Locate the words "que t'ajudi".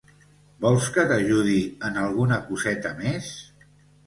0.95-1.57